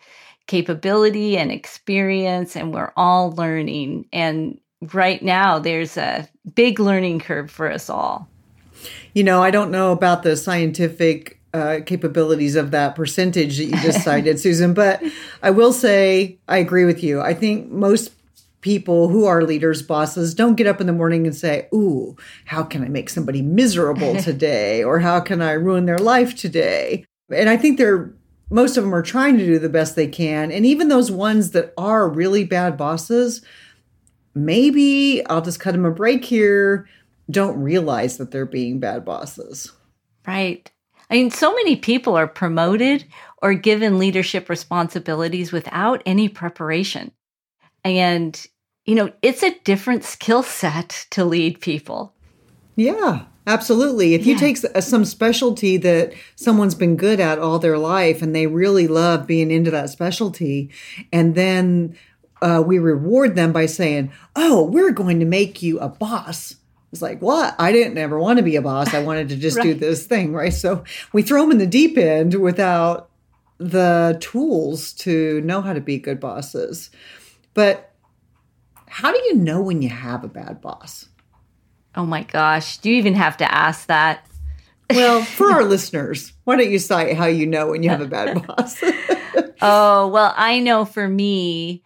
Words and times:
capability 0.46 1.36
and 1.36 1.52
experience, 1.52 2.56
and 2.56 2.72
we're 2.72 2.94
all 2.96 3.32
learning. 3.32 4.06
And 4.14 4.58
right 4.94 5.22
now, 5.22 5.58
there's 5.58 5.98
a 5.98 6.26
big 6.54 6.80
learning 6.80 7.20
curve 7.20 7.50
for 7.50 7.70
us 7.70 7.90
all. 7.90 8.30
You 9.12 9.24
know, 9.24 9.42
I 9.42 9.50
don't 9.50 9.70
know 9.70 9.92
about 9.92 10.22
the 10.22 10.38
scientific 10.38 11.38
uh, 11.54 11.80
capabilities 11.84 12.56
of 12.56 12.70
that 12.70 12.94
percentage 12.94 13.58
that 13.58 13.64
you 13.64 13.76
just 13.82 14.00
cited, 14.04 14.40
Susan, 14.40 14.72
but 14.72 15.02
I 15.42 15.50
will 15.50 15.72
say 15.72 16.38
I 16.48 16.58
agree 16.58 16.84
with 16.84 17.02
you. 17.02 17.20
I 17.20 17.34
think 17.34 17.70
most 17.70 18.10
people 18.62 19.08
who 19.08 19.26
are 19.26 19.42
leaders, 19.44 19.82
bosses, 19.82 20.34
don't 20.34 20.54
get 20.54 20.66
up 20.66 20.80
in 20.80 20.86
the 20.86 20.92
morning 20.92 21.26
and 21.26 21.36
say, 21.36 21.68
Ooh, 21.74 22.16
how 22.46 22.62
can 22.62 22.82
I 22.82 22.88
make 22.88 23.10
somebody 23.10 23.42
miserable 23.42 24.16
today? 24.22 24.82
or 24.82 24.98
how 25.00 25.20
can 25.20 25.42
I 25.42 25.52
ruin 25.52 25.84
their 25.84 25.98
life 25.98 26.34
today? 26.34 27.04
And 27.30 27.48
I 27.50 27.56
think 27.56 27.76
they're, 27.76 28.14
most 28.50 28.76
of 28.76 28.84
them 28.84 28.94
are 28.94 29.02
trying 29.02 29.36
to 29.38 29.44
do 29.44 29.58
the 29.58 29.68
best 29.68 29.96
they 29.96 30.06
can. 30.06 30.50
And 30.50 30.64
even 30.64 30.88
those 30.88 31.10
ones 31.10 31.50
that 31.50 31.74
are 31.76 32.08
really 32.08 32.44
bad 32.44 32.76
bosses, 32.76 33.42
maybe 34.34 35.24
I'll 35.26 35.42
just 35.42 35.60
cut 35.60 35.72
them 35.72 35.84
a 35.84 35.90
break 35.90 36.24
here, 36.24 36.88
don't 37.30 37.60
realize 37.60 38.18
that 38.18 38.30
they're 38.30 38.46
being 38.46 38.80
bad 38.80 39.04
bosses. 39.04 39.72
Right. 40.26 40.70
I 41.10 41.14
mean, 41.14 41.30
so 41.30 41.54
many 41.54 41.76
people 41.76 42.16
are 42.16 42.28
promoted 42.28 43.04
or 43.42 43.54
given 43.54 43.98
leadership 43.98 44.48
responsibilities 44.48 45.52
without 45.52 46.02
any 46.06 46.28
preparation. 46.28 47.12
And 47.84 48.46
you 48.84 48.94
know, 48.94 49.12
it's 49.22 49.42
a 49.42 49.58
different 49.64 50.04
skill 50.04 50.42
set 50.42 51.06
to 51.10 51.24
lead 51.24 51.60
people. 51.60 52.14
Yeah, 52.74 53.24
absolutely. 53.46 54.14
If 54.14 54.26
yeah. 54.26 54.32
you 54.32 54.38
take 54.38 54.56
some 54.56 55.04
specialty 55.04 55.76
that 55.78 56.14
someone's 56.36 56.74
been 56.74 56.96
good 56.96 57.20
at 57.20 57.38
all 57.38 57.58
their 57.58 57.78
life 57.78 58.22
and 58.22 58.34
they 58.34 58.46
really 58.46 58.88
love 58.88 59.26
being 59.26 59.50
into 59.50 59.70
that 59.70 59.90
specialty, 59.90 60.70
and 61.12 61.34
then 61.34 61.96
uh, 62.40 62.62
we 62.64 62.78
reward 62.78 63.36
them 63.36 63.52
by 63.52 63.66
saying, 63.66 64.10
Oh, 64.34 64.64
we're 64.64 64.90
going 64.90 65.20
to 65.20 65.26
make 65.26 65.62
you 65.62 65.78
a 65.78 65.88
boss. 65.88 66.56
It's 66.92 67.02
like, 67.02 67.22
what? 67.22 67.54
I 67.58 67.72
didn't 67.72 67.96
ever 67.96 68.18
want 68.18 68.38
to 68.38 68.42
be 68.42 68.56
a 68.56 68.62
boss. 68.62 68.92
I 68.92 69.02
wanted 69.02 69.30
to 69.30 69.36
just 69.36 69.56
right. 69.56 69.64
do 69.64 69.74
this 69.74 70.06
thing, 70.06 70.34
right? 70.34 70.52
So 70.52 70.84
we 71.12 71.22
throw 71.22 71.42
them 71.42 71.52
in 71.52 71.58
the 71.58 71.66
deep 71.66 71.96
end 71.96 72.34
without 72.34 73.10
the 73.56 74.18
tools 74.20 74.92
to 74.92 75.40
know 75.42 75.62
how 75.62 75.72
to 75.72 75.80
be 75.80 75.98
good 75.98 76.20
bosses. 76.20 76.90
But 77.54 77.91
how 78.92 79.10
do 79.10 79.18
you 79.24 79.36
know 79.36 79.62
when 79.62 79.80
you 79.80 79.88
have 79.88 80.22
a 80.22 80.28
bad 80.28 80.60
boss? 80.60 81.08
Oh 81.94 82.04
my 82.04 82.24
gosh. 82.24 82.76
Do 82.76 82.90
you 82.90 82.96
even 82.96 83.14
have 83.14 83.38
to 83.38 83.50
ask 83.50 83.86
that? 83.86 84.26
Well, 84.90 85.22
for 85.24 85.50
our 85.50 85.64
listeners, 85.64 86.34
why 86.44 86.56
don't 86.56 86.70
you 86.70 86.78
cite 86.78 87.16
how 87.16 87.24
you 87.24 87.46
know 87.46 87.70
when 87.70 87.82
you 87.82 87.88
have 87.88 88.02
a 88.02 88.06
bad 88.06 88.46
boss? 88.46 88.78
oh, 89.62 90.08
well, 90.08 90.34
I 90.36 90.58
know 90.58 90.84
for 90.84 91.08
me, 91.08 91.82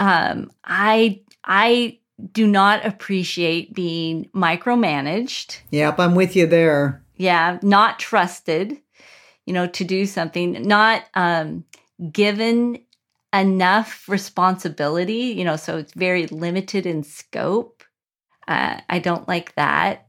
um, 0.00 0.50
I 0.64 1.20
I 1.44 2.00
do 2.32 2.48
not 2.48 2.84
appreciate 2.84 3.72
being 3.72 4.28
micromanaged. 4.34 5.60
Yep, 5.70 6.00
I'm 6.00 6.16
with 6.16 6.34
you 6.34 6.48
there. 6.48 7.04
Yeah, 7.16 7.60
not 7.62 8.00
trusted, 8.00 8.76
you 9.46 9.52
know, 9.52 9.68
to 9.68 9.84
do 9.84 10.04
something, 10.04 10.62
not 10.62 11.04
um, 11.14 11.64
given 12.10 12.80
enough 13.32 14.08
responsibility, 14.08 15.34
you 15.36 15.44
know, 15.44 15.56
so 15.56 15.78
it's 15.78 15.94
very 15.94 16.26
limited 16.26 16.86
in 16.86 17.02
scope. 17.02 17.84
Uh, 18.48 18.80
I 18.88 18.98
don't 18.98 19.28
like 19.28 19.54
that. 19.54 20.08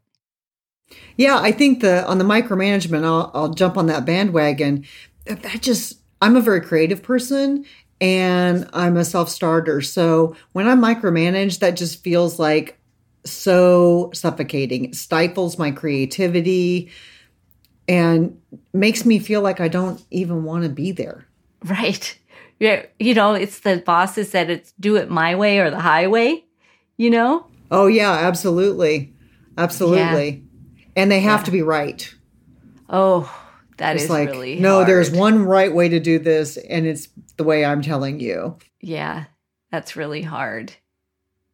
Yeah, 1.18 1.38
I 1.40 1.52
think 1.52 1.82
the 1.82 2.06
on 2.08 2.18
the 2.18 2.24
micromanagement, 2.24 3.04
I'll, 3.04 3.32
I'll 3.34 3.54
jump 3.54 3.78
on 3.78 3.88
that 3.88 4.06
bandwagon. 4.06 4.86
That 5.26 5.62
just, 5.62 6.00
I'm 6.22 6.36
a 6.36 6.42
very 6.42 6.62
creative 6.62 7.04
person 7.04 7.66
and 8.00 8.68
I'm 8.74 8.98
a 8.98 9.06
self 9.06 9.30
starter. 9.30 9.82
So 9.82 10.36
when 10.54 10.68
I 10.68 10.76
micromanage, 10.76 11.60
that 11.60 11.78
just 11.78 12.04
feels 12.04 12.40
like 12.40 12.80
so 13.24 14.10
suffocating. 14.14 14.86
It 14.86 14.96
stifles 14.96 15.60
my 15.60 15.70
creativity 15.72 16.90
and 17.88 18.42
makes 18.74 19.06
me 19.06 19.20
feel 19.20 19.42
like 19.42 19.60
I 19.60 19.68
don't 19.68 20.04
even 20.10 20.44
want 20.44 20.64
to 20.64 20.70
be 20.70 20.92
there. 20.92 21.26
Right 21.64 22.18
you 23.00 23.14
know, 23.16 23.34
it's 23.34 23.60
the 23.62 23.78
bosses 23.78 24.32
that 24.32 24.50
it's 24.50 24.72
do 24.80 24.96
it 24.96 25.10
my 25.10 25.36
way 25.36 25.60
or 25.60 25.70
the 25.72 25.80
highway, 25.80 26.46
you 26.98 27.10
know? 27.10 27.48
Oh 27.72 27.88
yeah, 27.88 28.12
absolutely. 28.12 29.14
Absolutely. 29.58 30.30
Yeah. 30.30 30.82
And 30.96 31.12
they 31.12 31.22
have 31.22 31.42
yeah. 31.42 31.46
to 31.46 31.52
be 31.52 31.62
right. 31.62 32.14
Oh, 32.90 33.34
that 33.78 33.96
it's 33.96 34.06
is 34.06 34.10
like, 34.10 34.30
really 34.30 34.60
No, 34.60 34.76
hard. 34.76 34.88
there's 34.88 35.10
one 35.10 35.44
right 35.44 35.74
way 35.74 35.90
to 35.90 36.00
do 36.00 36.20
this 36.20 36.58
and 36.58 36.86
it's 36.86 37.10
the 37.38 37.44
way 37.44 37.66
I'm 37.66 37.82
telling 37.82 38.20
you. 38.20 38.58
Yeah. 38.80 39.26
That's 39.72 39.96
really 39.96 40.22
hard. 40.22 40.74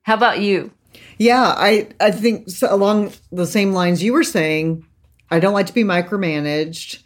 How 0.01 0.15
about 0.15 0.41
you? 0.41 0.71
Yeah, 1.17 1.53
I 1.55 1.89
I 1.99 2.11
think 2.11 2.49
so 2.49 2.73
along 2.73 3.13
the 3.31 3.45
same 3.45 3.71
lines 3.71 4.01
you 4.01 4.13
were 4.13 4.23
saying, 4.23 4.85
I 5.29 5.39
don't 5.39 5.53
like 5.53 5.67
to 5.67 5.73
be 5.73 5.83
micromanaged. 5.83 7.03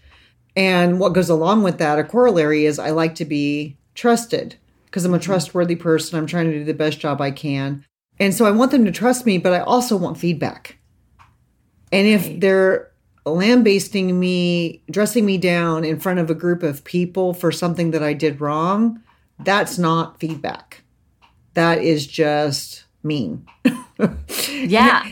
And 0.56 1.00
what 1.00 1.13
goes 1.13 1.29
along 1.29 1.63
with 1.63 1.78
that, 1.79 2.00
a 2.00 2.03
corollary 2.03 2.65
is 2.65 2.80
I 2.80 2.92
like 2.92 3.15
to 3.15 3.25
be 3.25 3.77
trusted 3.96 4.56
because 4.86 5.06
I'm 5.06 5.14
a 5.14 5.18
mm-hmm. 5.18 5.26
trustworthy 5.26 5.76
person. 5.76 6.18
I'm 6.18 6.28
trying 6.28 6.52
to 6.52 6.60
do 6.60 6.64
the 6.64 6.74
best 6.74 7.00
job 7.00 7.22
I 7.22 7.32
can. 7.32 7.86
And 8.20 8.34
so 8.34 8.46
I 8.46 8.52
want 8.52 8.72
them 8.72 8.86
to 8.86 8.92
trust 8.92 9.26
me, 9.26 9.38
but 9.38 9.54
I 9.54 9.62
also 9.62 9.98
want 9.98 10.18
feedback. 10.18 10.78
And 11.92 12.08
if 12.08 12.26
right. 12.26 12.40
they're 12.40 12.92
lambasting 13.26 14.20
me, 14.20 14.84
dressing 14.90 15.26
me 15.26 15.38
down 15.38 15.84
in 15.84 16.00
front 16.00 16.20
of 16.20 16.30
a 16.30 16.36
group 16.36 16.64
of 16.64 16.84
people 16.84 17.34
for 17.34 17.52
something 17.52 17.92
that 17.92 18.04
I 18.04 18.14
did 18.14 18.42
wrong, 18.42 19.02
that's 19.40 19.78
not 19.78 20.20
feedback. 20.20 20.84
That 21.54 21.80
is 21.80 22.06
just 22.08 22.86
mean. 23.04 23.46
yeah. 24.48 25.08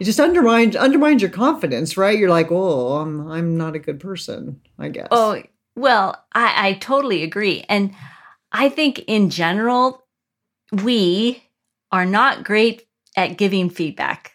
It 0.00 0.04
just 0.04 0.20
undermines 0.20 0.74
undermines 0.74 1.22
your 1.22 1.30
confidence, 1.30 1.96
right? 1.96 2.18
You're 2.18 2.28
like, 2.28 2.50
oh, 2.50 2.96
I'm 2.96 3.30
I'm 3.30 3.56
not 3.56 3.76
a 3.76 3.78
good 3.78 4.00
person, 4.00 4.60
I 4.78 4.88
guess. 4.88 5.08
Oh, 5.10 5.40
well, 5.76 6.24
I, 6.32 6.68
I 6.68 6.72
totally 6.74 7.22
agree. 7.22 7.64
And 7.68 7.94
I 8.50 8.68
think 8.68 9.00
in 9.06 9.30
general, 9.30 10.02
we 10.72 11.42
are 11.90 12.06
not 12.06 12.44
great 12.44 12.86
at 13.16 13.38
giving 13.38 13.70
feedback. 13.70 14.32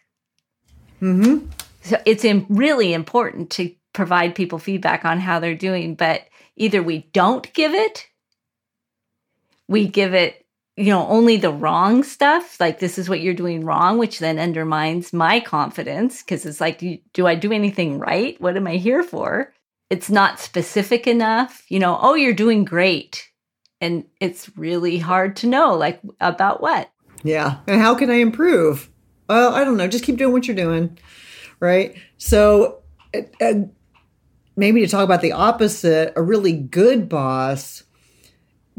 Mm-hmm. 1.02 1.48
So 1.82 2.02
it's 2.06 2.26
in, 2.26 2.46
really 2.50 2.94
important 2.94 3.50
to 3.52 3.74
provide 3.94 4.36
people 4.36 4.60
feedback 4.60 5.06
on 5.06 5.20
how 5.20 5.40
they're 5.40 5.56
doing, 5.56 5.96
but 5.96 6.22
either 6.56 6.84
we 6.84 7.10
don't 7.14 7.52
give 7.54 7.74
it, 7.74 8.08
we 9.68 9.88
give 9.88 10.14
it, 10.14 10.46
you 10.76 10.92
know, 10.92 11.08
only 11.08 11.38
the 11.38 11.52
wrong 11.52 12.04
stuff, 12.04 12.60
like 12.60 12.80
this 12.80 13.00
is 13.00 13.10
what 13.10 13.22
you're 13.22 13.34
doing 13.34 13.66
wrong, 13.66 13.98
which 13.98 14.20
then 14.20 14.38
undermines 14.38 15.12
my 15.14 15.40
confidence 15.40 16.22
because 16.22 16.46
it's 16.46 16.62
like, 16.62 16.84
do 17.14 17.26
I 17.26 17.34
do 17.36 17.52
anything 17.52 17.98
right? 17.98 18.40
What 18.40 18.58
am 18.58 18.68
I 18.68 18.76
here 18.76 19.02
for? 19.02 19.52
It's 19.90 20.10
not 20.10 20.40
specific 20.40 21.08
enough, 21.08 21.66
you 21.70 21.80
know, 21.80 21.98
oh, 22.02 22.16
you're 22.16 22.34
doing 22.34 22.66
great. 22.66 23.30
And 23.80 24.06
it's 24.20 24.56
really 24.58 24.98
hard 24.98 25.36
to 25.38 25.48
know, 25.48 25.76
like, 25.76 26.02
about 26.20 26.62
what. 26.62 26.90
Yeah. 27.24 27.60
And 27.68 27.80
how 27.80 27.96
can 27.96 28.10
I 28.10 28.16
improve? 28.16 28.90
Well, 29.30 29.54
I 29.54 29.64
don't 29.64 29.78
know. 29.78 29.88
Just 29.88 30.04
keep 30.04 30.18
doing 30.18 30.34
what 30.34 30.48
you're 30.48 30.56
doing. 30.56 30.98
Right. 31.60 31.96
So, 32.18 32.80
maybe 34.56 34.82
to 34.82 34.88
talk 34.88 35.04
about 35.04 35.22
the 35.22 35.32
opposite, 35.32 36.14
a 36.16 36.22
really 36.22 36.54
good 36.54 37.08
boss 37.08 37.84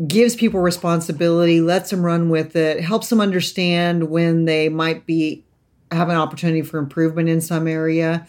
gives 0.06 0.36
people 0.36 0.60
responsibility, 0.60 1.60
lets 1.60 1.90
them 1.90 2.02
run 2.02 2.28
with 2.28 2.54
it, 2.54 2.80
helps 2.80 3.08
them 3.08 3.20
understand 3.20 4.10
when 4.10 4.44
they 4.44 4.68
might 4.68 5.06
be 5.06 5.44
have 5.90 6.08
an 6.08 6.16
opportunity 6.16 6.62
for 6.62 6.78
improvement 6.78 7.28
in 7.28 7.40
some 7.40 7.66
area, 7.66 8.26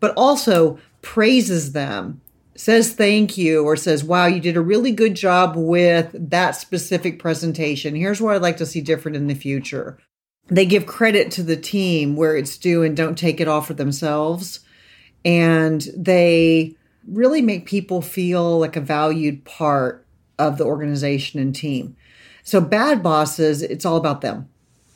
but 0.00 0.12
also 0.16 0.78
praises 1.02 1.72
them, 1.72 2.20
says 2.54 2.92
thank 2.92 3.38
you, 3.38 3.64
or 3.64 3.76
says, 3.76 4.04
wow, 4.04 4.26
you 4.26 4.40
did 4.40 4.56
a 4.56 4.60
really 4.60 4.92
good 4.92 5.14
job 5.14 5.54
with 5.56 6.14
that 6.30 6.52
specific 6.52 7.18
presentation. 7.18 7.94
Here's 7.94 8.20
what 8.20 8.34
I'd 8.34 8.42
like 8.42 8.58
to 8.58 8.66
see 8.66 8.80
different 8.80 9.16
in 9.16 9.26
the 9.26 9.34
future. 9.34 9.98
They 10.48 10.66
give 10.66 10.86
credit 10.86 11.30
to 11.32 11.42
the 11.42 11.56
team 11.56 12.16
where 12.16 12.36
it's 12.36 12.58
due 12.58 12.82
and 12.82 12.96
don't 12.96 13.16
take 13.16 13.40
it 13.40 13.48
all 13.48 13.60
for 13.60 13.74
themselves. 13.74 14.60
And 15.24 15.86
they 15.96 16.74
really 17.06 17.42
make 17.42 17.66
people 17.66 18.02
feel 18.02 18.58
like 18.58 18.76
a 18.76 18.80
valued 18.80 19.44
part 19.44 20.06
of 20.38 20.58
the 20.58 20.64
organization 20.64 21.40
and 21.40 21.54
team. 21.54 21.96
So 22.42 22.60
bad 22.60 23.02
bosses, 23.02 23.62
it's 23.62 23.84
all 23.84 23.96
about 23.96 24.22
them, 24.22 24.48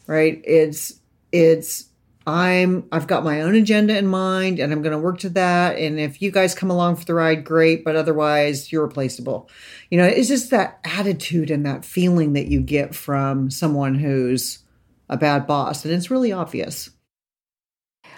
right? 0.07 0.41
It's 0.45 1.01
it's 1.31 1.87
I'm 2.27 2.89
I've 2.91 3.07
got 3.07 3.25
my 3.25 3.43
own 3.43 3.55
agenda 3.55 3.97
in 3.97 4.07
mind 4.07 4.59
and 4.59 4.73
I'm 4.73 4.83
going 4.83 4.93
to 4.93 4.99
work 4.99 5.19
to 5.21 5.29
that 5.31 5.79
and 5.79 6.01
if 6.01 6.23
you 6.23 6.31
guys 6.31 6.55
come 6.55 6.71
along 6.71 6.97
for 6.97 7.05
the 7.05 7.15
ride 7.15 7.45
great 7.45 7.85
but 7.85 7.97
otherwise 7.97 8.73
you're 8.73 8.87
replaceable. 8.87 9.51
You 9.91 9.99
know, 9.99 10.07
it's 10.07 10.29
just 10.29 10.51
that 10.51 10.81
attitude 10.85 11.51
and 11.51 11.67
that 11.67 11.85
feeling 11.85 12.33
that 12.33 12.47
you 12.47 12.61
get 12.61 12.95
from 12.95 13.51
someone 13.51 13.95
who's 13.95 14.61
a 15.09 15.17
bad 15.17 15.47
boss 15.47 15.85
and 15.85 15.93
it's 15.93 16.11
really 16.11 16.33
obvious 16.33 16.91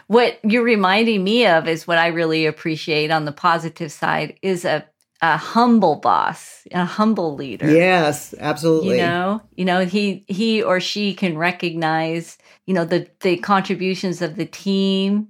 what 0.07 0.39
you're 0.45 0.63
reminding 0.63 1.25
me 1.25 1.47
of 1.47 1.67
is 1.67 1.87
what 1.87 1.99
I 1.99 2.09
really 2.09 2.47
appreciate 2.47 3.11
on 3.11 3.25
the 3.25 3.33
positive 3.33 3.91
side 3.91 4.39
is 4.43 4.65
a 4.65 4.87
a 5.23 5.37
humble 5.37 5.97
boss, 5.97 6.67
a 6.73 6.85
humble 6.85 7.35
leader. 7.35 7.69
Yes, 7.69 8.35
absolutely. 8.39 8.97
You 8.97 9.03
know, 9.03 9.43
you 9.57 9.65
know, 9.65 9.85
he 9.85 10.25
he 10.29 10.63
or 10.63 10.81
she 10.81 11.15
can 11.15 11.39
recognize, 11.39 12.39
you 12.67 12.75
know, 12.75 12.85
the 12.85 13.09
the 13.21 13.37
contributions 13.39 14.23
of 14.23 14.37
the 14.37 14.47
team 14.47 15.29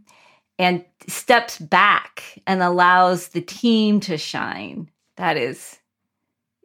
and 0.59 0.85
steps 1.06 1.59
back 1.59 2.41
and 2.47 2.62
allows 2.62 3.29
the 3.29 3.41
team 3.41 4.00
to 4.00 4.17
shine. 4.17 4.91
That 5.17 5.37
is 5.37 5.79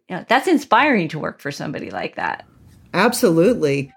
you 0.10 0.18
know, 0.18 0.26
that's 0.28 0.48
inspiring 0.48 1.08
to 1.10 1.20
work 1.20 1.40
for 1.40 1.52
somebody 1.52 1.90
like 1.90 2.16
that. 2.16 2.46
Absolutely. 2.94 3.94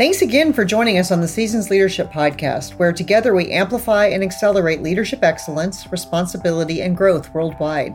Thanks 0.00 0.22
again 0.22 0.54
for 0.54 0.64
joining 0.64 0.96
us 0.96 1.10
on 1.10 1.20
the 1.20 1.28
Seasons 1.28 1.68
Leadership 1.68 2.10
Podcast, 2.10 2.78
where 2.78 2.90
together 2.90 3.34
we 3.34 3.52
amplify 3.52 4.06
and 4.06 4.22
accelerate 4.22 4.80
leadership 4.80 5.22
excellence, 5.22 5.92
responsibility, 5.92 6.80
and 6.80 6.96
growth 6.96 7.34
worldwide. 7.34 7.94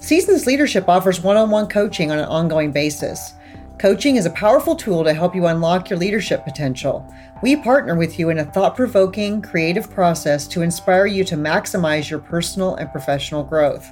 Seasons 0.00 0.44
Leadership 0.44 0.88
offers 0.88 1.20
one 1.20 1.36
on 1.36 1.50
one 1.50 1.68
coaching 1.68 2.10
on 2.10 2.18
an 2.18 2.24
ongoing 2.24 2.72
basis. 2.72 3.34
Coaching 3.78 4.16
is 4.16 4.26
a 4.26 4.30
powerful 4.30 4.74
tool 4.74 5.04
to 5.04 5.14
help 5.14 5.36
you 5.36 5.46
unlock 5.46 5.88
your 5.88 6.00
leadership 6.00 6.42
potential. 6.42 7.08
We 7.44 7.54
partner 7.54 7.94
with 7.94 8.18
you 8.18 8.30
in 8.30 8.38
a 8.38 8.44
thought 8.44 8.74
provoking, 8.74 9.40
creative 9.40 9.88
process 9.88 10.48
to 10.48 10.62
inspire 10.62 11.06
you 11.06 11.22
to 11.26 11.36
maximize 11.36 12.10
your 12.10 12.18
personal 12.18 12.74
and 12.74 12.90
professional 12.90 13.44
growth. 13.44 13.88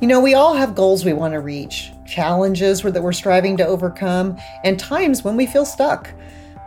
You 0.00 0.06
know, 0.06 0.20
we 0.20 0.34
all 0.34 0.54
have 0.54 0.76
goals 0.76 1.04
we 1.04 1.12
want 1.12 1.34
to 1.34 1.40
reach, 1.40 1.90
challenges 2.06 2.82
that 2.82 3.02
we're 3.02 3.12
striving 3.12 3.56
to 3.56 3.66
overcome, 3.66 4.38
and 4.62 4.78
times 4.78 5.24
when 5.24 5.36
we 5.36 5.46
feel 5.46 5.64
stuck. 5.64 6.10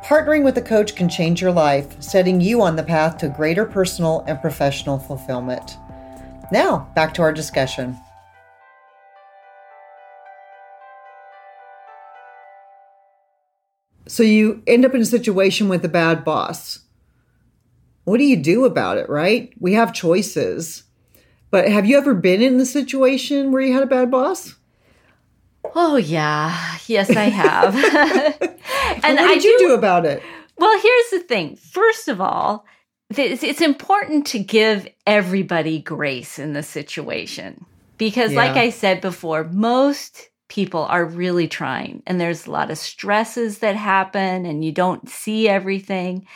Partnering 0.03 0.43
with 0.43 0.57
a 0.57 0.61
coach 0.61 0.93
can 0.93 1.07
change 1.07 1.41
your 1.41 1.53
life, 1.53 1.95
setting 2.01 2.41
you 2.41 2.61
on 2.61 2.75
the 2.75 2.83
path 2.83 3.17
to 3.19 3.29
greater 3.29 3.63
personal 3.65 4.25
and 4.27 4.41
professional 4.41 4.99
fulfillment. 4.99 5.77
Now, 6.51 6.89
back 6.95 7.13
to 7.15 7.21
our 7.21 7.33
discussion. 7.33 7.97
So 14.07 14.23
you 14.23 14.61
end 14.67 14.85
up 14.85 14.93
in 14.93 15.01
a 15.01 15.05
situation 15.05 15.67
with 15.67 15.83
a 15.83 15.89
bad 15.89 16.23
boss. 16.23 16.79
What 18.03 18.17
do 18.17 18.23
you 18.23 18.37
do 18.37 18.65
about 18.65 18.97
it, 18.97 19.09
right? 19.09 19.51
We 19.59 19.73
have 19.73 19.93
choices. 19.93 20.83
But 21.49 21.69
have 21.69 21.85
you 21.85 21.97
ever 21.97 22.13
been 22.13 22.41
in 22.41 22.57
the 22.57 22.65
situation 22.65 23.51
where 23.51 23.61
you 23.61 23.73
had 23.73 23.83
a 23.83 23.87
bad 23.87 24.11
boss? 24.11 24.55
Oh 25.73 25.95
yeah, 25.95 26.77
yes 26.87 27.09
I 27.09 27.23
have. 27.23 27.75
and 29.03 29.17
what 29.17 29.27
did 29.27 29.31
I 29.31 29.33
you 29.33 29.57
do, 29.57 29.67
do 29.67 29.73
about 29.73 30.05
it? 30.05 30.21
Well, 30.57 30.79
here's 30.79 31.09
the 31.09 31.19
thing. 31.19 31.55
First 31.55 32.07
of 32.07 32.21
all, 32.21 32.65
it's 33.19 33.61
important 33.61 34.27
to 34.27 34.39
give 34.39 34.87
everybody 35.05 35.79
grace 35.79 36.39
in 36.39 36.53
the 36.53 36.63
situation. 36.63 37.65
Because 37.97 38.33
yeah. 38.33 38.37
like 38.37 38.57
i 38.57 38.69
said 38.69 38.99
before 38.99 39.45
most 39.45 40.29
people 40.47 40.83
are 40.83 41.05
really 41.05 41.47
trying 41.47 42.03
and 42.05 42.19
there's 42.19 42.45
a 42.45 42.51
lot 42.51 42.69
of 42.69 42.77
stresses 42.77 43.59
that 43.59 43.75
happen 43.75 44.45
and 44.45 44.63
you 44.63 44.71
don't 44.71 45.09
see 45.09 45.47
everything. 45.47 46.27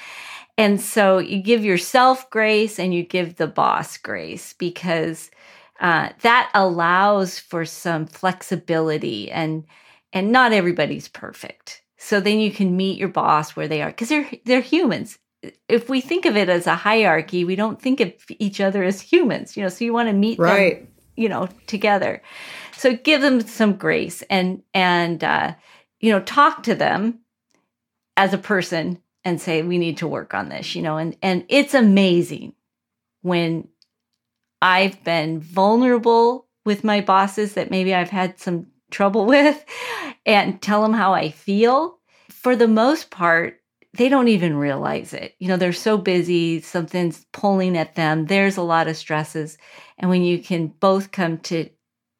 And 0.58 0.82
so 0.82 1.20
you 1.20 1.42
give 1.42 1.64
yourself 1.64 2.30
grace 2.30 2.80
and 2.80 2.94
you 2.94 3.04
give 3.04 3.36
the 3.36 3.48
boss 3.48 3.98
grace 3.98 4.54
because 4.54 5.32
uh, 5.80 6.10
that 6.22 6.52
allows 6.54 7.40
for 7.40 7.66
some 7.66 8.06
flexibility 8.06 9.32
and 9.32 9.66
and 10.12 10.32
not 10.32 10.52
everybody's 10.52 11.08
perfect. 11.08 11.84
So 11.98 12.20
then 12.20 12.40
you 12.40 12.52
can 12.52 12.76
meet 12.76 12.98
your 12.98 13.10
boss 13.10 13.56
where 13.56 13.68
they 13.68 13.82
are 13.82 13.90
because 13.90 14.10
they're 14.10 14.30
they're 14.46 14.62
humans 14.62 15.18
if 15.68 15.90
we 15.90 16.02
think 16.02 16.26
of 16.26 16.36
it 16.36 16.50
as 16.50 16.68
a 16.68 16.76
hierarchy, 16.76 17.46
we 17.46 17.56
don't 17.56 17.82
think 17.82 18.00
of 18.00 18.14
each 18.40 18.60
other 18.60 18.84
as 18.84 19.02
humans, 19.02 19.56
you 19.56 19.64
know, 19.64 19.70
so 19.70 19.86
you 19.86 19.94
want 19.94 20.10
to 20.10 20.14
meet 20.14 20.40
right. 20.40 20.80
them, 20.80 20.88
you 21.16 21.30
know, 21.30 21.48
together. 21.68 22.22
So 22.76 22.96
give 22.96 23.22
them 23.22 23.42
some 23.42 23.74
grace 23.74 24.22
and, 24.24 24.64
and, 24.74 25.24
uh, 25.24 25.54
you 26.00 26.12
know, 26.12 26.22
talk 26.22 26.64
to 26.64 26.76
them 26.76 27.20
as 28.18 28.34
a 28.34 28.38
person 28.38 29.02
and 29.24 29.40
say, 29.40 29.62
we 29.62 29.78
need 29.78 29.98
to 29.98 30.08
work 30.08 30.34
on 30.34 30.50
this, 30.50 30.76
you 30.76 30.82
know, 30.82 30.98
and, 30.98 31.16
and 31.22 31.46
it's 31.50 31.74
amazing 31.74 32.54
when 33.22 33.68
I've 34.62 35.04
been 35.04 35.40
vulnerable 35.40 36.48
with 36.66 36.84
my 36.84 37.02
bosses 37.02 37.54
that 37.54 37.72
maybe 37.72 37.94
I've 37.94 38.10
had 38.10 38.40
some 38.40 38.68
trouble 38.92 39.26
with 39.26 39.64
and 40.26 40.62
tell 40.62 40.82
them 40.82 40.94
how 40.94 41.14
I 41.14 41.32
feel. 41.32 41.98
For 42.30 42.56
the 42.56 42.68
most 42.68 43.10
part, 43.10 43.59
they 43.94 44.10
don't 44.10 44.28
even 44.28 44.56
realize 44.56 45.14
it. 45.14 45.36
You 45.40 45.48
know, 45.48 45.58
they're 45.58 45.74
so 45.74 45.98
busy, 45.98 46.62
something's 46.62 47.26
pulling 47.32 47.78
at 47.78 47.96
them. 47.96 48.26
There's 48.26 48.58
a 48.58 48.62
lot 48.62 48.88
of 48.88 48.98
stresses. 48.98 49.58
And 49.98 50.10
when 50.10 50.24
you 50.24 50.40
can 50.40 50.68
both 50.68 51.12
come 51.12 51.40
to 51.40 51.70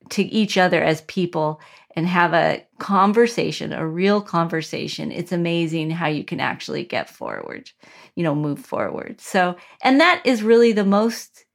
to 0.10 0.24
each 0.24 0.58
other 0.58 0.82
as 0.82 1.02
people 1.02 1.62
and 1.96 2.08
have 2.08 2.34
a 2.34 2.66
conversation, 2.80 3.74
a 3.74 3.88
real 3.88 4.22
conversation, 4.22 5.12
it's 5.12 5.32
amazing 5.32 5.92
how 5.92 6.08
you 6.08 6.24
can 6.24 6.40
actually 6.40 6.84
get 6.84 7.10
forward, 7.10 7.70
you 8.16 8.24
know, 8.24 8.34
move 8.34 8.60
forward. 8.60 9.22
So, 9.22 9.56
and 9.84 10.00
that 10.00 10.22
is 10.26 10.42
really 10.42 10.72
the 10.72 10.86
most, 10.86 11.46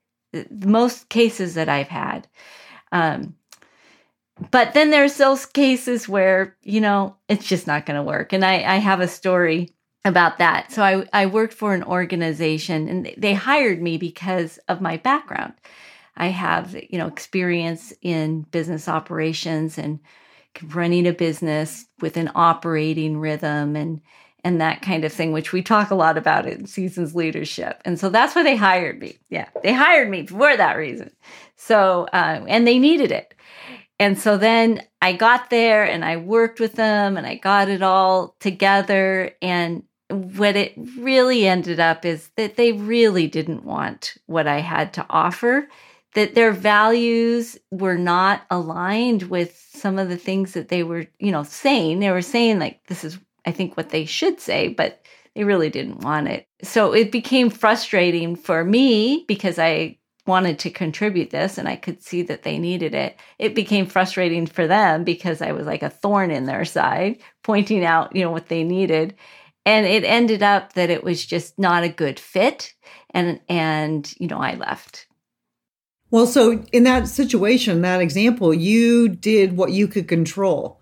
most 0.51 1.09
cases 1.09 1.55
that 1.55 1.69
I've 1.69 1.89
had. 1.89 2.29
Um, 2.93 3.35
but 4.51 4.75
then 4.75 4.91
there's 4.91 5.17
those 5.17 5.47
cases 5.47 6.09
where, 6.09 6.57
you 6.63 6.81
know, 6.81 7.17
it's 7.29 7.47
just 7.47 7.67
not 7.67 7.87
going 7.87 7.97
to 7.97 8.03
work. 8.03 8.33
And 8.33 8.45
I, 8.45 8.63
I 8.63 8.77
have 8.77 9.01
a 9.01 9.09
story 9.09 9.75
about 10.05 10.39
that. 10.39 10.71
So 10.71 10.83
I, 10.83 11.07
I 11.13 11.27
worked 11.27 11.55
for 11.55 11.75
an 11.75 11.83
organization 11.83 12.89
and 12.89 13.15
they 13.17 13.35
hired 13.35 13.81
me 13.81 13.97
because 13.97 14.59
of 14.69 14.81
my 14.81 14.99
background. 14.99 15.55
I 16.17 16.29
have, 16.29 16.77
you 16.91 16.99
know, 16.99 17.07
experience 17.07 17.93
in 18.03 18.43
business 18.43 18.89
operations 18.89 19.79
and 19.79 19.99
running 20.69 21.07
a 21.07 21.13
business 21.13 21.87
with 22.01 22.17
an 22.17 22.31
operating 22.35 23.19
rhythm 23.19 23.77
and 23.77 24.01
and 24.47 24.61
that 24.61 24.83
kind 24.83 25.07
of 25.07 25.13
thing, 25.13 25.33
which 25.33 25.53
we 25.55 25.63
talk 25.63 25.91
a 25.91 25.95
lot 25.95 26.19
about 26.19 26.47
in 26.47 26.67
seasons 26.67 27.15
leadership. 27.15 27.81
And 27.87 27.99
so 27.99 28.11
that's 28.11 28.35
why 28.35 28.43
they 28.43 28.57
hired 28.57 29.01
me. 29.01 29.17
Yeah, 29.31 29.49
they 29.63 29.73
hired 29.73 30.11
me 30.11 30.27
for 30.27 30.55
that 30.55 30.77
reason. 30.77 31.11
So 31.57 32.07
uh, 32.13 32.45
and 32.47 32.67
they 32.67 32.79
needed 32.79 33.11
it. 33.11 33.35
And 33.99 34.19
so 34.19 34.37
then 34.37 34.83
I 35.01 35.15
got 35.15 35.49
there 35.51 35.85
and 35.85 36.05
I 36.05 36.19
worked 36.19 36.61
with 36.61 36.75
them 36.75 37.17
and 37.17 37.27
I 37.27 37.37
got 37.37 37.71
it 37.71 37.83
all 37.83 38.37
together. 38.39 39.31
And 39.41 39.85
what 40.15 40.57
it 40.57 40.75
really 40.99 41.47
ended 41.47 41.81
up 41.81 42.05
is 42.05 42.31
that 42.37 42.57
they 42.57 42.73
really 42.73 43.27
didn't 43.27 43.65
want 43.65 44.17
what 44.27 44.47
I 44.47 44.61
had 44.61 44.93
to 44.95 45.07
offer 45.11 45.69
that 46.15 46.35
their 46.35 46.53
values 46.53 47.59
were 47.71 47.99
not 47.99 48.43
aligned 48.51 49.25
with 49.25 49.57
some 49.75 49.99
of 49.99 50.09
the 50.09 50.17
things 50.17 50.53
that 50.53 50.69
they 50.69 50.83
were, 50.83 51.07
you 51.19 51.33
know, 51.33 51.43
saying. 51.43 51.99
They 51.99 52.11
were 52.11 52.23
saying 52.23 52.59
like 52.59 52.87
this 52.87 53.05
is 53.05 53.19
I 53.45 53.53
think 53.53 53.77
what 53.77 53.91
they 53.91 54.07
should 54.07 54.41
say, 54.41 54.69
but 54.69 55.05
they 55.35 55.45
really 55.45 55.69
didn't 55.69 56.01
want 56.01 56.29
it. 56.29 56.47
So 56.63 56.93
it 56.95 57.13
became 57.13 57.51
frustrating 57.51 58.37
for 58.37 58.65
me 58.65 59.25
because 59.29 59.59
I 59.59 59.99
wanted 60.27 60.59
to 60.61 60.71
contribute 60.71 61.31
this 61.31 61.59
and 61.59 61.69
I 61.69 61.77
could 61.77 62.03
see 62.03 62.23
that 62.23 62.45
they 62.45 62.57
needed 62.59 62.95
it. 62.95 63.19
It 63.39 63.55
became 63.55 63.85
frustrating 63.85 64.47
for 64.47 64.67
them 64.67 65.05
because 65.05 65.43
I 65.43 65.53
was 65.53 65.67
like 65.67 65.83
a 65.83 65.91
thorn 65.91 66.31
in 66.31 66.47
their 66.47 66.65
side, 66.65 67.19
pointing 67.43 67.85
out, 67.85 68.17
you 68.17 68.23
know, 68.25 68.31
what 68.31 68.49
they 68.49 68.65
needed. 68.65 69.15
And 69.67 69.87
it 69.87 70.05
ended 70.05 70.43
up 70.43 70.75
that 70.75 70.91
it 70.91 71.03
was 71.03 71.25
just 71.25 71.59
not 71.59 71.85
a 71.85 71.89
good 71.89 72.21
fit 72.21 72.75
and 73.11 73.41
and 73.49 74.13
you 74.19 74.27
know, 74.27 74.39
I 74.39 74.55
left 74.55 75.07
well, 76.15 76.29
so 76.29 76.65
in 76.73 76.85
that 76.85 77.09
situation, 77.09 77.83
that 77.83 78.01
example, 78.01 78.55
you 78.55 79.09
did 79.09 79.57
what 79.57 79.73
you 79.73 79.89
could 79.89 80.07
control. 80.07 80.81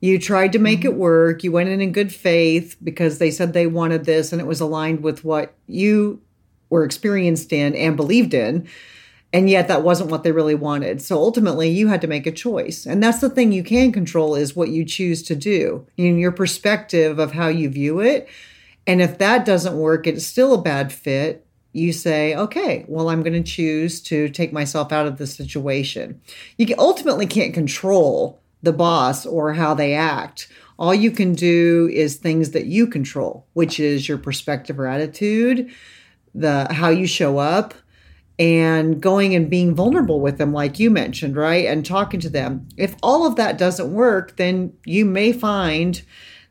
You 0.00 0.16
tried 0.16 0.52
to 0.52 0.60
make 0.60 0.84
it 0.84 0.90
mm-hmm. 0.90 0.98
work. 1.00 1.42
You 1.42 1.50
went 1.50 1.70
in 1.70 1.80
in 1.80 1.90
good 1.90 2.14
faith 2.14 2.76
because 2.80 3.18
they 3.18 3.32
said 3.32 3.52
they 3.52 3.66
wanted 3.66 4.04
this 4.04 4.30
and 4.30 4.40
it 4.40 4.46
was 4.46 4.60
aligned 4.60 5.02
with 5.02 5.24
what 5.24 5.54
you 5.66 6.22
were 6.68 6.84
experienced 6.84 7.52
in 7.52 7.74
and 7.74 7.96
believed 7.96 8.32
in. 8.32 8.68
And 9.32 9.48
yet 9.48 9.68
that 9.68 9.84
wasn't 9.84 10.10
what 10.10 10.24
they 10.24 10.32
really 10.32 10.56
wanted. 10.56 11.00
So 11.00 11.16
ultimately 11.16 11.68
you 11.68 11.88
had 11.88 12.00
to 12.00 12.08
make 12.08 12.26
a 12.26 12.32
choice. 12.32 12.84
And 12.84 13.02
that's 13.02 13.20
the 13.20 13.30
thing 13.30 13.52
you 13.52 13.62
can 13.62 13.92
control 13.92 14.34
is 14.34 14.56
what 14.56 14.70
you 14.70 14.84
choose 14.84 15.22
to 15.24 15.36
do 15.36 15.86
in 15.96 16.18
your 16.18 16.32
perspective 16.32 17.18
of 17.18 17.32
how 17.32 17.46
you 17.48 17.68
view 17.68 18.00
it. 18.00 18.28
And 18.86 19.00
if 19.00 19.18
that 19.18 19.44
doesn't 19.44 19.76
work, 19.76 20.06
it's 20.06 20.26
still 20.26 20.54
a 20.54 20.62
bad 20.62 20.92
fit 20.92 21.46
you 21.72 21.92
say, 21.92 22.34
okay, 22.34 22.84
well, 22.88 23.08
I'm 23.08 23.22
going 23.22 23.40
to 23.40 23.48
choose 23.48 24.00
to 24.02 24.28
take 24.28 24.52
myself 24.52 24.92
out 24.92 25.06
of 25.06 25.18
the 25.18 25.26
situation. 25.26 26.20
You 26.58 26.74
ultimately 26.78 27.26
can't 27.26 27.54
control 27.54 28.40
the 28.62 28.72
boss 28.72 29.24
or 29.24 29.52
how 29.52 29.74
they 29.74 29.94
act. 29.94 30.48
All 30.78 30.94
you 30.94 31.10
can 31.10 31.34
do 31.34 31.88
is 31.92 32.16
things 32.16 32.50
that 32.50 32.66
you 32.66 32.86
control, 32.86 33.46
which 33.52 33.78
is 33.78 34.08
your 34.08 34.18
perspective 34.18 34.80
or 34.80 34.86
attitude, 34.86 35.70
the 36.34 36.72
how 36.72 36.88
you 36.88 37.06
show 37.06 37.38
up, 37.38 37.74
and 38.38 39.00
going 39.00 39.34
and 39.34 39.50
being 39.50 39.74
vulnerable 39.74 40.20
with 40.20 40.38
them, 40.38 40.52
like 40.52 40.78
you 40.78 40.90
mentioned, 40.90 41.36
right? 41.36 41.66
And 41.66 41.84
talking 41.84 42.20
to 42.20 42.30
them. 42.30 42.68
If 42.76 42.96
all 43.02 43.26
of 43.26 43.36
that 43.36 43.58
doesn't 43.58 43.92
work, 43.92 44.36
then 44.36 44.72
you 44.84 45.04
may 45.04 45.32
find 45.32 46.00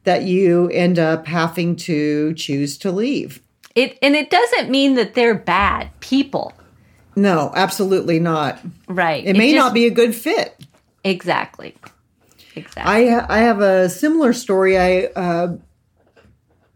that 0.04 0.24
you 0.24 0.70
end 0.70 1.00
up 1.00 1.28
having 1.28 1.76
to 1.76 2.34
choose 2.36 2.78
to 2.80 2.92
leave 2.92 3.42
it 3.80 3.98
and 4.02 4.16
it 4.16 4.30
doesn't 4.30 4.70
mean 4.70 4.96
that 4.96 5.14
they're 5.14 5.36
bad 5.36 5.90
people. 6.00 6.54
No, 7.16 7.52
absolutely 7.56 8.20
not. 8.20 8.60
Right. 8.88 9.24
It, 9.24 9.36
it 9.36 9.38
may 9.38 9.52
just, 9.52 9.64
not 9.64 9.74
be 9.74 9.86
a 9.86 9.90
good 9.90 10.16
fit. 10.16 10.66
Exactly. 11.04 11.76
Exactly. 12.56 13.10
I 13.10 13.26
I 13.30 13.40
have 13.40 13.62
a 13.62 13.90
similar 13.90 14.34
story. 14.34 14.78
I 14.78 15.06
uh, 15.16 15.58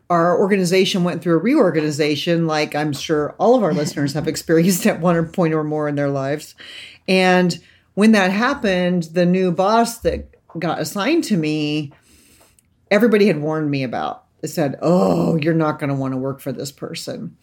our 0.09 0.39
organization 0.39 1.03
went 1.03 1.21
through 1.21 1.35
a 1.35 1.41
reorganization, 1.41 2.47
like 2.47 2.75
I'm 2.75 2.93
sure 2.93 3.35
all 3.37 3.55
of 3.55 3.63
our 3.63 3.73
listeners 3.81 4.13
have 4.13 4.27
experienced 4.27 4.85
at 4.85 4.99
one 4.99 5.27
point 5.29 5.53
or 5.53 5.63
more 5.63 5.87
in 5.87 5.95
their 5.95 6.09
lives. 6.09 6.55
And 7.07 7.57
when 7.93 8.11
that 8.13 8.31
happened, 8.31 9.03
the 9.03 9.25
new 9.25 9.51
boss 9.51 9.99
that 9.99 10.29
got 10.59 10.79
assigned 10.79 11.23
to 11.25 11.37
me, 11.37 11.93
everybody 12.91 13.27
had 13.27 13.41
warned 13.41 13.71
me 13.71 13.83
about 13.83 14.23
said, 14.45 14.77
Oh, 14.81 15.37
you're 15.37 15.53
not 15.53 15.79
going 15.79 15.89
to 15.89 15.95
want 15.95 16.13
to 16.13 16.17
work 16.17 16.39
for 16.39 16.51
this 16.51 16.71
person. 16.71 17.37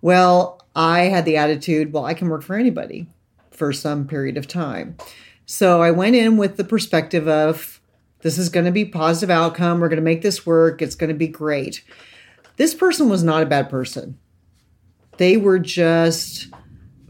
Well, 0.00 0.60
I 0.74 1.02
had 1.02 1.24
the 1.24 1.36
attitude, 1.36 1.92
Well, 1.92 2.04
I 2.04 2.14
can 2.14 2.28
work 2.28 2.42
for 2.42 2.56
anybody 2.56 3.08
for 3.50 3.72
some 3.72 4.06
period 4.06 4.36
of 4.36 4.48
time. 4.48 4.96
So 5.46 5.82
I 5.82 5.90
went 5.90 6.16
in 6.16 6.36
with 6.36 6.56
the 6.56 6.64
perspective 6.64 7.28
of 7.28 7.80
this 8.22 8.38
is 8.38 8.48
going 8.48 8.66
to 8.66 8.72
be 8.72 8.84
positive 8.84 9.30
outcome. 9.30 9.80
We're 9.80 9.88
going 9.88 9.96
to 9.96 10.02
make 10.02 10.22
this 10.22 10.46
work. 10.46 10.80
It's 10.80 10.94
going 10.94 11.08
to 11.08 11.14
be 11.14 11.28
great. 11.28 11.84
This 12.56 12.74
person 12.74 13.08
was 13.08 13.22
not 13.22 13.42
a 13.42 13.46
bad 13.46 13.68
person. 13.68 14.18
They 15.18 15.36
were 15.36 15.58
just 15.58 16.48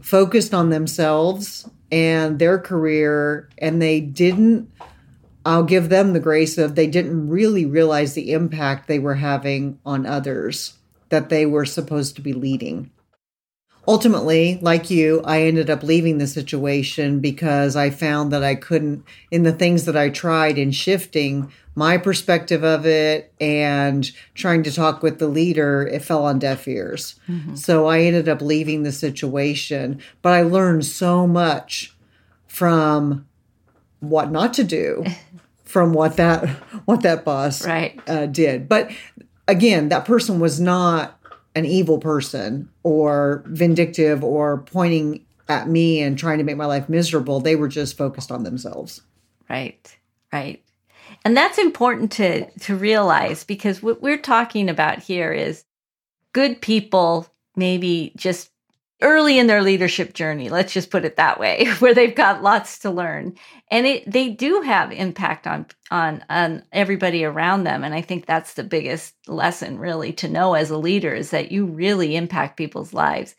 focused 0.01 0.53
on 0.53 0.69
themselves 0.69 1.69
and 1.91 2.39
their 2.39 2.59
career, 2.59 3.49
and 3.57 3.81
they 3.81 4.01
didn't 4.01 4.71
I'll 5.45 5.63
give 5.63 5.89
them 5.89 6.13
the 6.13 6.19
grace 6.19 6.57
of 6.57 6.75
they 6.75 6.87
didn't 6.87 7.27
really 7.27 7.65
realize 7.65 8.13
the 8.13 8.31
impact 8.31 8.87
they 8.87 8.99
were 8.99 9.15
having 9.15 9.79
on 9.85 10.05
others 10.05 10.77
that 11.09 11.29
they 11.29 11.45
were 11.45 11.65
supposed 11.65 12.15
to 12.15 12.21
be 12.21 12.33
leading. 12.33 12.89
Ultimately, 13.87 14.59
like 14.61 14.89
you, 14.89 15.21
I 15.25 15.41
ended 15.41 15.69
up 15.69 15.83
leaving 15.83 16.17
the 16.17 16.27
situation 16.27 17.19
because 17.19 17.75
I 17.75 17.89
found 17.89 18.31
that 18.31 18.43
I 18.43 18.55
couldn't, 18.55 19.03
in 19.29 19.43
the 19.43 19.51
things 19.51 19.83
that 19.85 19.97
I 19.97 20.09
tried 20.09 20.57
in 20.57 20.71
shifting 20.71 21.51
my 21.75 21.97
perspective 21.97 22.63
of 22.63 22.85
it 22.85 23.33
and 23.41 24.09
trying 24.35 24.63
to 24.63 24.71
talk 24.71 25.01
with 25.01 25.19
the 25.19 25.27
leader, 25.27 25.87
it 25.87 26.03
fell 26.03 26.23
on 26.23 26.39
deaf 26.39 26.67
ears. 26.67 27.19
Mm-hmm. 27.27 27.55
So 27.55 27.87
I 27.87 28.01
ended 28.01 28.29
up 28.29 28.41
leaving 28.41 28.83
the 28.83 28.91
situation. 28.91 29.99
But 30.21 30.33
I 30.33 30.43
learned 30.43 30.85
so 30.85 31.27
much 31.27 31.95
from 32.47 33.27
what 33.99 34.31
not 34.31 34.53
to 34.53 34.63
do 34.63 35.03
from 35.63 35.93
what 35.93 36.17
that 36.17 36.47
what 36.85 37.01
that 37.01 37.25
boss 37.25 37.65
right. 37.65 37.99
uh, 38.07 38.27
did. 38.27 38.69
But 38.69 38.91
again, 39.47 39.89
that 39.89 40.05
person 40.05 40.39
was 40.39 40.59
not 40.59 41.19
an 41.55 41.65
evil 41.65 41.99
person 41.99 42.69
or 42.83 43.43
vindictive 43.47 44.23
or 44.23 44.59
pointing 44.59 45.25
at 45.47 45.67
me 45.67 46.01
and 46.01 46.17
trying 46.17 46.37
to 46.37 46.43
make 46.43 46.57
my 46.57 46.65
life 46.65 46.89
miserable. 46.89 47.39
They 47.39 47.55
were 47.55 47.67
just 47.67 47.97
focused 47.97 48.31
on 48.31 48.43
themselves. 48.43 49.01
Right. 49.49 49.95
Right. 50.31 50.63
And 51.25 51.37
that's 51.37 51.57
important 51.57 52.11
to 52.13 52.49
to 52.61 52.75
realize 52.75 53.43
because 53.43 53.83
what 53.83 54.01
we're 54.01 54.17
talking 54.17 54.69
about 54.69 54.99
here 54.99 55.31
is 55.31 55.63
good 56.33 56.61
people 56.61 57.27
maybe 57.55 58.13
just 58.15 58.49
early 59.03 59.37
in 59.37 59.47
their 59.47 59.61
leadership 59.61 60.13
journey 60.13 60.49
let's 60.49 60.73
just 60.73 60.89
put 60.89 61.05
it 61.05 61.17
that 61.17 61.39
way 61.39 61.65
where 61.79 61.93
they've 61.93 62.15
got 62.15 62.43
lots 62.43 62.79
to 62.79 62.89
learn. 62.89 63.35
And 63.69 63.85
it 63.85 64.09
they 64.11 64.29
do 64.29 64.61
have 64.61 64.91
impact 64.91 65.45
on 65.45 65.67
on 65.91 66.23
on 66.29 66.63
everybody 66.71 67.23
around 67.23 67.63
them. 67.63 67.83
And 67.83 67.93
i 67.93 68.01
think 68.01 68.25
that's 68.25 68.55
the 68.55 68.63
biggest 68.63 69.13
lesson 69.27 69.77
really 69.77 70.13
to 70.13 70.27
know 70.27 70.53
as 70.53 70.71
a 70.71 70.77
leader 70.77 71.13
is 71.13 71.29
that 71.29 71.51
you 71.51 71.65
really 71.65 72.15
impact 72.15 72.57
people's 72.57 72.93
lives. 72.93 73.35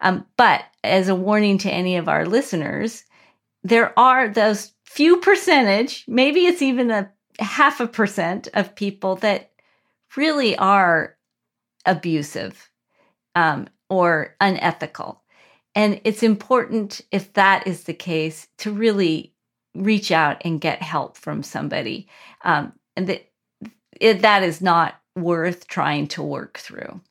Um, 0.00 0.26
but 0.36 0.64
as 0.82 1.08
a 1.08 1.14
warning 1.14 1.58
to 1.58 1.70
any 1.70 1.96
of 1.96 2.08
our 2.08 2.26
listeners 2.26 3.04
there 3.64 3.96
are 3.98 4.28
those 4.28 4.72
few 4.84 5.18
percentage 5.18 6.04
maybe 6.08 6.46
it's 6.46 6.62
even 6.62 6.90
a 6.90 7.10
half 7.38 7.80
a 7.80 7.86
percent 7.86 8.48
of 8.54 8.74
people 8.74 9.16
that 9.16 9.50
really 10.16 10.56
are 10.56 11.16
abusive. 11.86 12.70
Um, 13.34 13.68
or 13.92 14.34
unethical. 14.40 15.20
And 15.74 16.00
it's 16.02 16.22
important, 16.22 17.02
if 17.10 17.34
that 17.34 17.66
is 17.66 17.84
the 17.84 17.92
case, 17.92 18.48
to 18.58 18.72
really 18.72 19.34
reach 19.74 20.10
out 20.10 20.40
and 20.46 20.62
get 20.62 20.80
help 20.80 21.18
from 21.18 21.42
somebody. 21.42 22.08
Um, 22.42 22.72
and 22.96 23.06
that, 23.06 23.30
it, 24.00 24.22
that 24.22 24.42
is 24.42 24.62
not 24.62 24.94
worth 25.14 25.66
trying 25.66 26.06
to 26.08 26.22
work 26.22 26.56
through. 26.56 27.02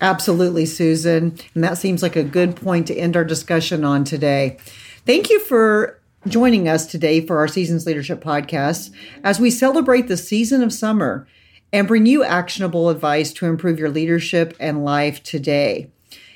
Absolutely, 0.00 0.66
Susan. 0.66 1.38
And 1.54 1.62
that 1.62 1.78
seems 1.78 2.02
like 2.02 2.16
a 2.16 2.24
good 2.24 2.56
point 2.56 2.88
to 2.88 2.96
end 2.96 3.16
our 3.16 3.24
discussion 3.24 3.84
on 3.84 4.02
today. 4.02 4.58
Thank 5.06 5.30
you 5.30 5.38
for 5.38 6.00
joining 6.26 6.68
us 6.68 6.86
today 6.86 7.24
for 7.24 7.38
our 7.38 7.46
Seasons 7.46 7.86
Leadership 7.86 8.20
podcast 8.20 8.90
as 9.22 9.38
we 9.38 9.52
celebrate 9.52 10.08
the 10.08 10.16
season 10.16 10.64
of 10.64 10.72
summer 10.72 11.28
and 11.72 11.88
bring 11.88 12.06
you 12.06 12.24
actionable 12.24 12.88
advice 12.88 13.32
to 13.34 13.46
improve 13.46 13.78
your 13.78 13.90
leadership 13.90 14.56
and 14.58 14.84
life 14.84 15.22
today. 15.22 15.90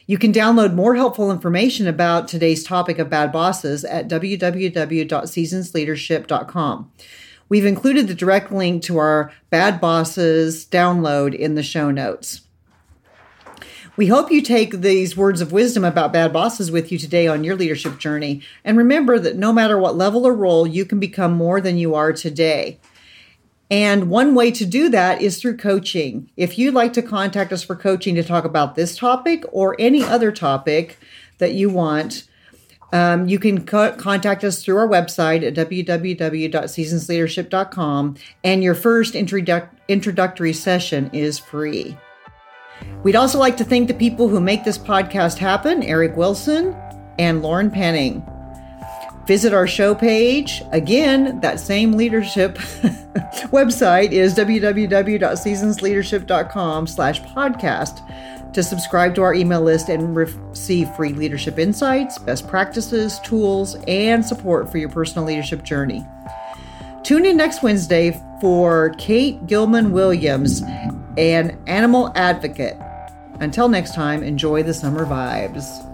You 0.06 0.18
can 0.18 0.32
download 0.32 0.74
more 0.74 0.94
helpful 0.96 1.30
information 1.30 1.86
about 1.86 2.28
today's 2.28 2.64
topic 2.64 2.98
of 2.98 3.08
bad 3.08 3.32
bosses 3.32 3.82
at 3.84 4.08
www.seasonsleadership.com. 4.08 6.92
We've 7.48 7.66
included 7.66 8.08
the 8.08 8.14
direct 8.14 8.50
link 8.50 8.82
to 8.84 8.98
our 8.98 9.30
Bad 9.50 9.80
Bosses 9.80 10.66
download 10.66 11.34
in 11.34 11.54
the 11.54 11.62
show 11.62 11.90
notes. 11.90 12.40
We 13.94 14.06
hope 14.06 14.32
you 14.32 14.40
take 14.40 14.80
these 14.80 15.18
words 15.18 15.42
of 15.42 15.52
wisdom 15.52 15.84
about 15.84 16.14
bad 16.14 16.32
bosses 16.32 16.70
with 16.70 16.90
you 16.90 16.96
today 16.96 17.26
on 17.26 17.44
your 17.44 17.56
leadership 17.56 17.98
journey. 17.98 18.40
And 18.64 18.78
remember 18.78 19.18
that 19.18 19.36
no 19.36 19.52
matter 19.52 19.78
what 19.78 19.96
level 19.96 20.26
or 20.26 20.34
role, 20.34 20.66
you 20.66 20.86
can 20.86 20.98
become 20.98 21.32
more 21.32 21.60
than 21.60 21.76
you 21.76 21.94
are 21.94 22.14
today. 22.14 22.78
And 23.70 24.10
one 24.10 24.34
way 24.34 24.50
to 24.50 24.66
do 24.66 24.90
that 24.90 25.22
is 25.22 25.40
through 25.40 25.56
coaching. 25.56 26.30
If 26.36 26.58
you'd 26.58 26.74
like 26.74 26.92
to 26.94 27.02
contact 27.02 27.52
us 27.52 27.62
for 27.62 27.74
coaching 27.74 28.14
to 28.16 28.22
talk 28.22 28.44
about 28.44 28.74
this 28.74 28.96
topic 28.96 29.44
or 29.50 29.76
any 29.78 30.04
other 30.04 30.30
topic 30.30 30.98
that 31.38 31.54
you 31.54 31.70
want, 31.70 32.24
um, 32.92 33.26
you 33.26 33.38
can 33.38 33.64
co- 33.64 33.92
contact 33.92 34.44
us 34.44 34.62
through 34.62 34.76
our 34.76 34.86
website 34.86 35.42
at 35.42 35.54
www.seasonsleadership.com, 35.54 38.16
and 38.44 38.62
your 38.62 38.74
first 38.74 39.14
introdu- 39.14 39.70
introductory 39.88 40.52
session 40.52 41.08
is 41.14 41.38
free. 41.38 41.96
We'd 43.02 43.16
also 43.16 43.38
like 43.38 43.56
to 43.56 43.64
thank 43.64 43.88
the 43.88 43.94
people 43.94 44.28
who 44.28 44.40
make 44.40 44.64
this 44.64 44.76
podcast 44.78 45.38
happen 45.38 45.82
Eric 45.82 46.14
Wilson 46.16 46.76
and 47.18 47.42
Lauren 47.42 47.70
Penning. 47.70 48.22
Visit 49.26 49.54
our 49.54 49.66
show 49.66 49.94
page. 49.94 50.62
Again, 50.72 51.40
that 51.40 51.60
same 51.60 51.92
leadership 51.92 52.56
website 53.52 54.12
is 54.12 54.34
www.seasonsleadership.com 54.34 56.86
slash 56.86 57.22
podcast 57.22 58.52
to 58.52 58.62
subscribe 58.62 59.14
to 59.14 59.22
our 59.22 59.34
email 59.34 59.62
list 59.62 59.88
and 59.88 60.14
receive 60.14 60.88
free 60.90 61.12
leadership 61.12 61.58
insights, 61.58 62.18
best 62.18 62.46
practices, 62.48 63.18
tools, 63.20 63.76
and 63.86 64.24
support 64.24 64.70
for 64.70 64.78
your 64.78 64.88
personal 64.88 65.24
leadership 65.24 65.62
journey. 65.62 66.04
Tune 67.02 67.24
in 67.24 67.36
next 67.36 67.62
Wednesday 67.62 68.20
for 68.40 68.90
Kate 68.98 69.46
Gilman 69.46 69.92
Williams, 69.92 70.62
an 71.16 71.58
animal 71.66 72.12
advocate. 72.14 72.76
Until 73.40 73.68
next 73.68 73.94
time, 73.94 74.22
enjoy 74.22 74.62
the 74.62 74.74
summer 74.74 75.04
vibes. 75.04 75.88